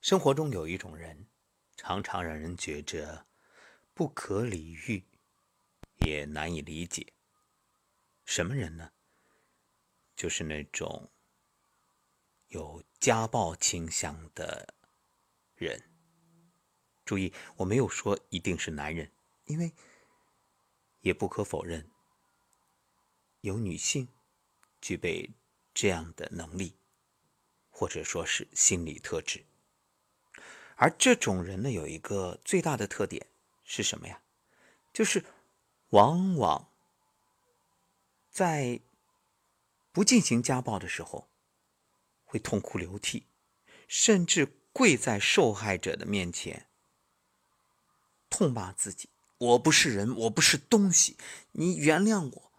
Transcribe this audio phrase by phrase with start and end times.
[0.00, 1.26] 生活中有一种人，
[1.76, 3.26] 常常让人觉着
[3.94, 5.04] 不可理喻，
[6.06, 7.12] 也难以理解。
[8.24, 8.92] 什么人呢？
[10.14, 11.10] 就是那种
[12.46, 14.74] 有家暴倾向的
[15.56, 15.82] 人。
[17.04, 19.10] 注意，我没有说一定是男人，
[19.46, 19.74] 因为
[21.00, 21.90] 也不可否认，
[23.40, 24.08] 有女性
[24.80, 25.34] 具备
[25.74, 26.78] 这样的能力，
[27.68, 29.44] 或者说是心理特质。
[30.80, 33.26] 而这种人呢，有一个最大的特点
[33.64, 34.20] 是什么呀？
[34.92, 35.24] 就是
[35.88, 36.70] 往往
[38.30, 38.80] 在
[39.90, 41.28] 不进行家暴的时候，
[42.24, 43.26] 会痛哭流涕，
[43.88, 46.68] 甚至跪在受害者的面前，
[48.30, 51.16] 痛骂自己：“我不是人，我不是东西，
[51.50, 52.52] 你原谅我。”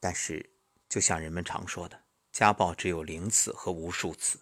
[0.00, 0.50] 但是，
[0.88, 2.02] 就像人们常说的，
[2.32, 4.40] 家暴只有零次和无数次，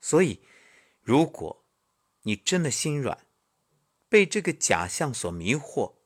[0.00, 0.40] 所以。
[1.06, 1.64] 如果
[2.22, 3.28] 你真的心软，
[4.08, 5.98] 被这个假象所迷惑，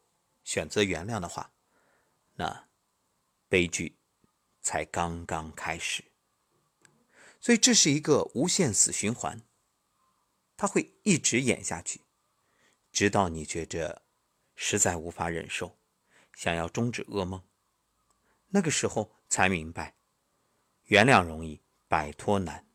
[0.44, 1.54] 选择原谅的话，
[2.34, 2.68] 那
[3.48, 3.96] 悲剧
[4.60, 6.04] 才刚刚开始。
[7.40, 9.40] 所以这是一个无限死循环，
[10.58, 12.02] 它会一直演下去，
[12.92, 14.02] 直到你觉着
[14.54, 15.78] 实在无法忍受，
[16.34, 17.42] 想要终止噩梦，
[18.48, 19.96] 那个时候才明白，
[20.84, 22.66] 原谅容易，摆脱难。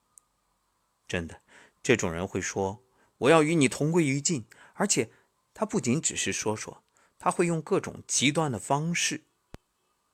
[1.07, 1.44] 真的。
[1.85, 2.83] 这种人会说
[3.19, 5.11] ：“我要与你同归于尽。”而且，
[5.53, 6.83] 他不仅只是说说，
[7.19, 9.25] 他会用各种极端的方式。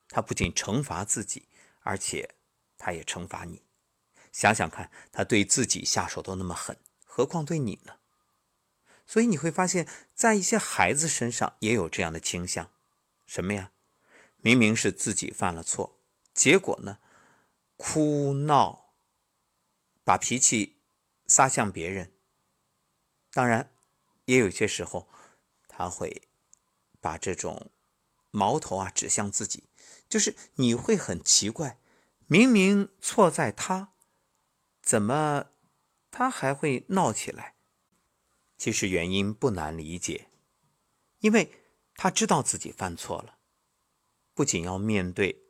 [0.09, 1.47] 他不仅惩罚自己，
[1.79, 2.35] 而且
[2.77, 3.61] 他也惩罚你。
[4.33, 7.99] 想想看，他对自己下手都那么狠，何况对你呢？
[9.07, 12.69] 所以你会发现在一些孩子身上也有这样的倾向。
[13.25, 13.71] 什么呀？
[14.41, 15.97] 明明是自己犯了错，
[16.33, 16.97] 结果呢，
[17.77, 18.93] 哭闹，
[20.03, 20.80] 把脾气。
[21.31, 22.11] 撒向别人，
[23.31, 23.71] 当然，
[24.25, 25.07] 也有些时候，
[25.69, 26.23] 他会
[26.99, 27.71] 把这种
[28.31, 29.63] 矛头啊指向自己，
[30.09, 31.79] 就是你会很奇怪，
[32.27, 33.93] 明明错在他，
[34.81, 35.45] 怎么
[36.11, 37.55] 他还会闹起来？
[38.57, 40.27] 其实原因不难理解，
[41.19, 41.49] 因为
[41.95, 43.37] 他知道自己犯错了，
[44.33, 45.41] 不仅要面对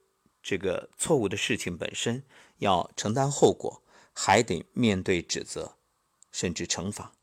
[0.43, 2.23] 这个错误的事情本身，
[2.57, 3.81] 要承担后果。
[4.13, 5.77] 还得面对指责，
[6.31, 7.13] 甚至惩罚，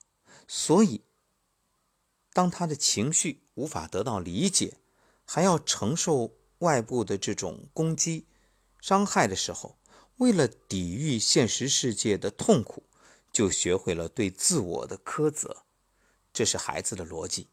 [0.47, 1.03] 所以，
[2.33, 4.79] 当他的情绪无法得到理解，
[5.25, 8.27] 还要承受外部的这种攻击、
[8.81, 9.79] 伤害的时候，
[10.17, 12.85] 为了抵御现实世界的痛苦，
[13.33, 15.65] 就学会了对自我的苛责。
[16.33, 17.49] 这是孩子的逻辑。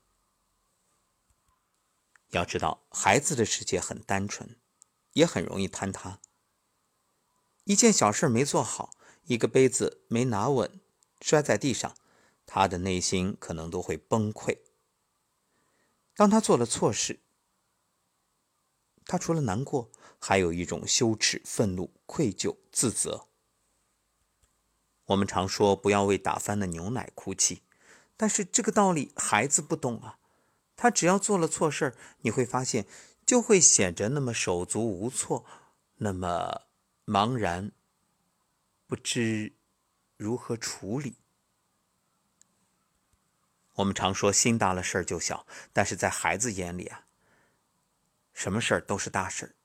[2.29, 4.57] 要知道，孩子的世界很单纯，
[5.13, 6.19] 也很容易坍塌。
[7.63, 8.91] 一件小事没做好。
[9.25, 10.79] 一个杯子没拿稳，
[11.19, 11.95] 摔在地上，
[12.45, 14.59] 他的内心可能都会崩溃。
[16.15, 17.19] 当他做了错事，
[19.05, 23.27] 他除了难过，还有一种羞耻、愤怒、愧疚、自责。
[25.05, 27.61] 我们常说不要为打翻的牛奶哭泣，
[28.17, 30.19] 但是这个道理孩子不懂啊。
[30.75, 32.85] 他只要做了错事你会发现
[33.25, 35.45] 就会显得那么手足无措，
[35.97, 36.61] 那么
[37.05, 37.71] 茫然。
[38.87, 39.53] 不知
[40.17, 41.15] 如何处理。
[43.75, 47.05] 我们常说心大了事儿就小，但是在孩子眼里啊，
[48.31, 49.55] 什么事儿都是大事儿。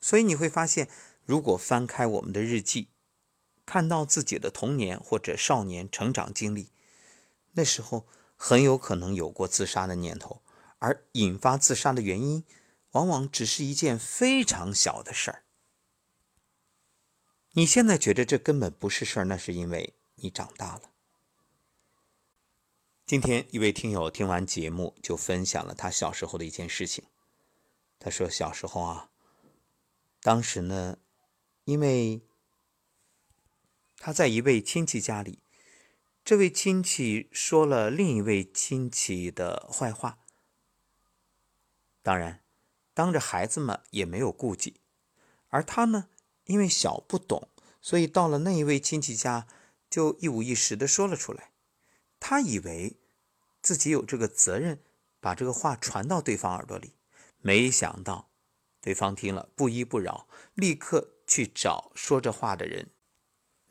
[0.00, 0.88] 所以你会发现，
[1.24, 2.88] 如果翻开我们的日记，
[3.66, 6.70] 看到自己的童年或者少年成长经历，
[7.52, 8.06] 那时候
[8.36, 10.42] 很有可能有过自杀的念头，
[10.78, 12.44] 而引发自杀的原因，
[12.92, 15.44] 往往只是一件非常小的事儿。
[17.54, 20.90] 你现在觉得这根本不是事儿，那是因为你长大了。
[23.04, 27.04] 今天一位听友听完节目就分享了他小时候的一件事情。
[27.98, 29.10] 他说小时候啊，
[30.22, 30.96] 当时呢，
[31.64, 32.22] 因为
[33.98, 35.40] 他在一位亲戚家里，
[36.24, 40.20] 这位亲戚说了另一位亲戚的坏话，
[42.00, 42.42] 当然
[42.94, 44.80] 当着孩子们也没有顾忌，
[45.48, 46.08] 而他呢。
[46.52, 47.48] 因为小不懂，
[47.80, 49.46] 所以到了那一位亲戚家，
[49.88, 51.50] 就一五一十的说了出来。
[52.20, 52.98] 他以为
[53.62, 54.82] 自己有这个责任，
[55.18, 56.92] 把这个话传到对方耳朵里。
[57.38, 58.28] 没想到，
[58.82, 62.90] 对方听了不依不饶，立刻去找说这话的人，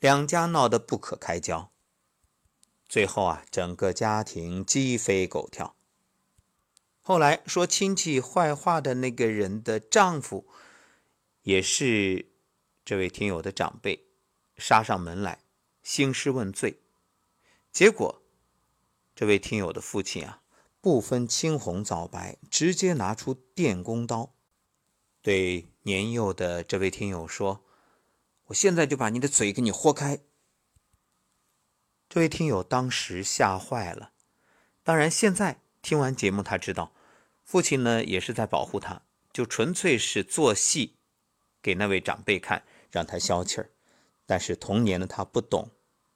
[0.00, 1.70] 两家闹得不可开交。
[2.88, 5.76] 最后啊，整个家庭鸡飞狗跳。
[7.00, 10.48] 后来说亲戚坏话的那个人的丈夫，
[11.42, 12.31] 也是。
[12.84, 14.08] 这位听友的长辈
[14.56, 15.38] 杀上门来
[15.82, 16.80] 兴师问罪，
[17.70, 18.22] 结果，
[19.14, 20.42] 这位听友的父亲啊，
[20.80, 24.34] 不分青红皂白，直接拿出电工刀，
[25.20, 27.64] 对年幼的这位听友说
[28.46, 30.20] ：“我现在就把你的嘴给你豁开。”
[32.08, 34.12] 这位听友当时吓坏了。
[34.82, 36.92] 当然，现在听完节目，他知道
[37.44, 39.02] 父亲呢也是在保护他，
[39.32, 40.96] 就纯粹是做戏，
[41.62, 43.72] 给那位长辈看，让他消气儿。
[44.24, 45.72] 但是童年的他不懂，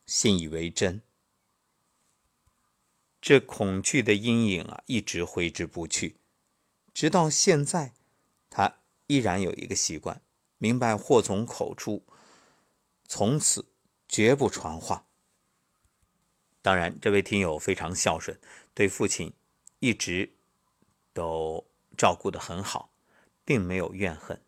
[0.07, 1.03] 信以为真。
[3.21, 6.21] 这恐惧的阴影啊，一直挥之不去，
[6.95, 7.95] 直到现在，
[8.49, 8.79] 他
[9.09, 10.23] 依然有一个习惯：
[10.59, 12.07] 明白祸从口出，
[13.09, 13.67] 从此
[14.09, 15.09] 绝不传话。
[16.63, 18.39] 当然，这位听友非常孝顺，
[18.75, 19.33] 对父亲
[19.81, 20.33] 一直
[21.13, 22.93] 都照顾得很好，
[23.45, 24.41] 并没有怨恨。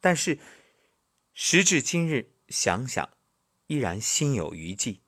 [0.00, 0.38] 但是
[1.38, 3.10] 时至今日，想想
[3.66, 5.02] 依然心有余悸，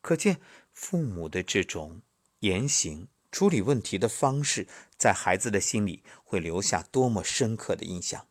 [0.00, 0.40] 可见
[0.72, 2.00] 父母的这种。
[2.38, 4.66] 言行处理问题的方式，
[4.96, 8.26] 在孩子的心里会留下多么深刻的印象。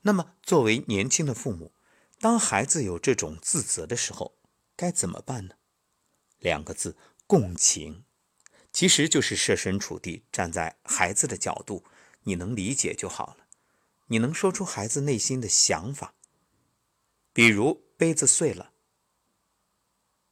[0.00, 1.72] 那么，作为年轻的父母，
[2.18, 4.36] 当孩子有这种自责的时候，
[4.74, 5.54] 该怎么办呢？
[6.40, 6.96] 两个字：
[7.28, 8.04] 共情。
[8.72, 11.84] 其实就是设身处地，站在孩子的角度，
[12.24, 13.41] 你能理解就好了。
[14.12, 16.14] 你能说出孩子内心的想法。
[17.32, 18.72] 比如杯子碎了，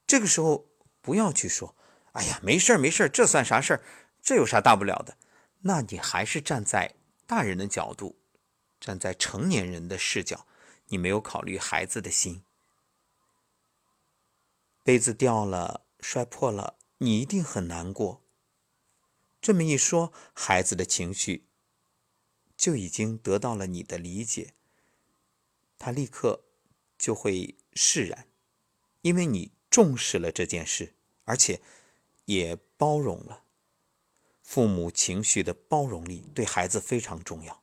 [0.06, 0.68] 这个时候。
[1.02, 1.74] 不要去说，
[2.12, 3.82] 哎呀，没事儿没事儿，这算啥事儿？
[4.20, 5.16] 这有啥大不了的？
[5.60, 6.94] 那你还是站在
[7.26, 8.20] 大人的角度，
[8.78, 10.46] 站在成年人的视角，
[10.88, 12.42] 你没有考虑孩子的心。
[14.84, 18.22] 杯子掉了，摔破了，你一定很难过。
[19.40, 21.48] 这么一说，孩子的情绪
[22.60, 24.52] 就已经得到了你的理解，
[25.78, 26.44] 他立刻
[26.98, 28.26] 就会释然，
[29.00, 29.52] 因为你。
[29.70, 31.60] 重视了这件事，而且
[32.24, 33.44] 也包容了。
[34.42, 37.62] 父母情绪的包容力对孩子非常重要。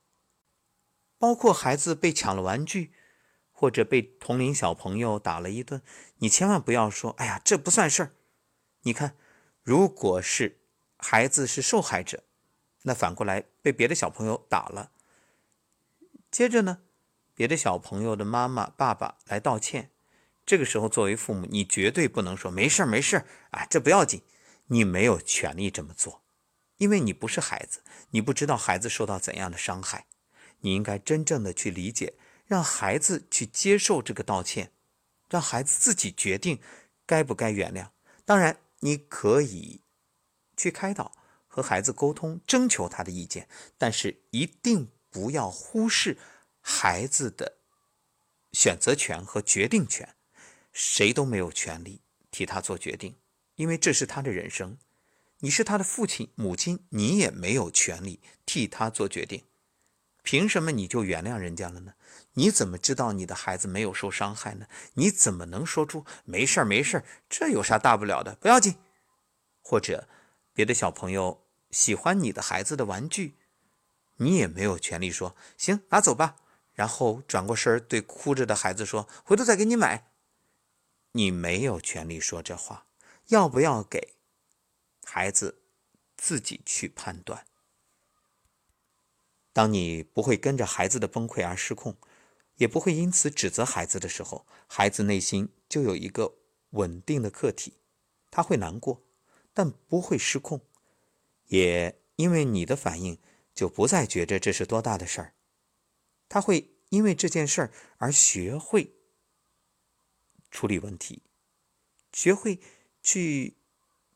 [1.17, 2.93] 包括孩子被抢了玩具，
[3.51, 5.81] 或者被同龄小朋友打了一顿，
[6.19, 8.13] 你千万不要说：“哎呀，这不算事儿。”
[8.83, 9.17] 你看，
[9.61, 10.61] 如果是
[10.95, 12.23] 孩子是受害者，
[12.87, 14.91] 那反过来被别的小朋友打了，
[16.31, 16.79] 接着呢，
[17.35, 19.91] 别的小朋友的妈妈、爸爸来道歉。
[20.45, 24.21] 这个时候，作为父母，你绝对不能说没事没事啊，这不要紧。
[24.67, 26.23] 你没有权利这么做，
[26.77, 30.05] 因为你不是孩子，你不知道孩子受到怎样的伤害。
[30.61, 32.13] 你应该真正的去理解，
[32.45, 34.71] 让孩子去接受这个道歉，
[35.29, 36.61] 让孩子自己决定
[37.05, 37.89] 该不该原谅。
[38.23, 39.81] 当然，你可以
[40.55, 41.11] 去开导，
[41.57, 43.49] 和孩子沟通，征求他的意见，
[43.79, 46.19] 但是一定不要忽视
[46.61, 47.57] 孩子的
[48.51, 50.15] 选择权和决定权。
[50.71, 53.15] 谁都没有权利替他做决定，
[53.55, 54.77] 因为这是他的人生。
[55.39, 59.43] 你是他的父亲、母亲，你也没有权利替他做决定。
[60.21, 61.95] 凭什么你就原谅人家了呢？
[62.33, 64.67] 你怎么知道你的孩子没有受伤害呢？
[64.93, 68.35] 你怎么能说出没事儿没事儿，这有啥大不了的？
[68.35, 68.75] 不要紧。
[69.63, 70.07] 或者
[70.53, 73.35] 别的小朋友喜欢你的孩子的玩具，
[74.17, 76.37] 你也没有权利说行拿走吧，
[76.73, 80.11] 然后转过身对哭着的孩子说回头再给你买。
[81.13, 82.87] 你没有权利说这话，
[83.27, 84.15] 要不要给
[85.03, 85.63] 孩子
[86.15, 87.47] 自己去判断。
[89.51, 91.97] 当你不会跟着孩子的崩溃而失控，
[92.57, 96.35] 也不会因此指责孩子的时候，孩子内心就有一个
[96.71, 97.79] 稳定的客体，
[98.29, 99.03] 他会难过，
[99.55, 100.61] 但不会失控，
[101.47, 103.19] 也因为你的反应
[103.53, 105.33] 就不再觉着这是多大的事儿，
[106.29, 108.93] 他会因为这件事儿而学会。
[110.49, 111.21] 处理问题，
[112.13, 112.61] 学会
[113.03, 113.57] 去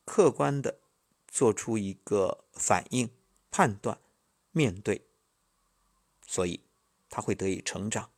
[0.06, 0.80] 客观的
[1.28, 3.12] 做出一个反应、
[3.52, 4.00] 判断、
[4.52, 5.06] 面对，
[6.26, 6.62] 所以
[7.10, 8.12] 他会得以成长。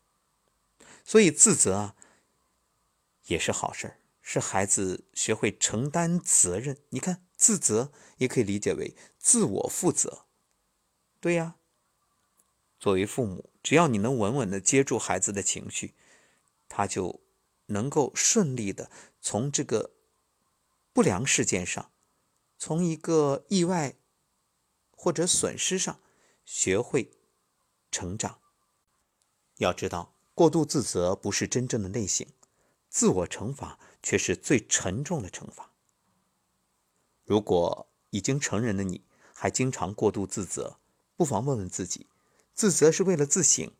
[1.03, 1.95] 所以自责啊，
[3.25, 6.77] 也是好事儿，是孩子学会承担责任。
[6.89, 10.25] 你看，自责也可以理解为自我负责。
[11.19, 11.55] 对呀，
[12.79, 15.93] 作为父母，只要你能稳稳的接住孩子的情绪，
[16.69, 17.21] 他就。
[17.67, 19.91] 能够顺利的从这个
[20.91, 21.91] 不良事件上，
[22.59, 23.95] 从一个意外
[24.91, 26.01] 或者损失上
[26.43, 27.13] 学会
[27.89, 28.41] 成长。
[29.59, 32.27] 要知道，过度自责不是真正的内省，
[32.89, 35.72] 自我惩罚却是最沉重的惩罚。
[37.23, 40.79] 如果已经成人的你还经常过度自责，
[41.15, 42.07] 不妨问问自己：
[42.53, 43.71] 自责是为了自省？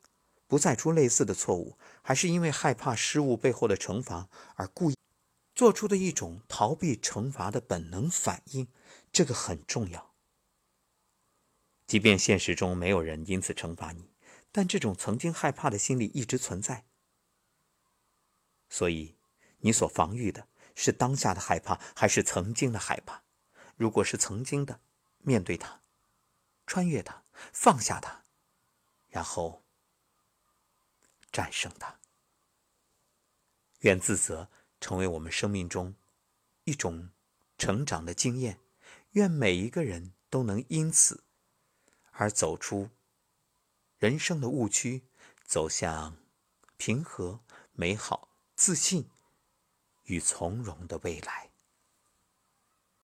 [0.47, 4.95] 不再出类似的错误，还是因为害怕失误背后的惩罚而故意？
[5.55, 8.67] 做出的一种逃避惩罚的本能反应，
[9.11, 10.13] 这个很重要。
[11.87, 14.11] 即便现实中没有人因此惩罚你，
[14.51, 16.85] 但这种曾经害怕的心理一直存在。
[18.69, 19.15] 所以，
[19.59, 23.22] 你所防御的是当下的害怕，还是曾经的害怕？
[23.75, 24.79] 如果是曾经的，
[25.19, 25.81] 面对它，
[26.65, 28.23] 穿越它，放下它，
[29.09, 29.63] 然后
[31.31, 31.99] 战胜它。
[33.79, 34.49] 愿自责
[34.79, 35.95] 成为我们生命中
[36.63, 37.09] 一种
[37.57, 38.59] 成长的经验。
[39.11, 41.23] 愿每一个人都能因此
[42.13, 42.89] 而走出
[43.99, 45.03] 人生的误区，
[45.45, 46.17] 走向
[46.77, 49.07] 平和、美好、自信
[50.05, 51.52] 与从容的未来。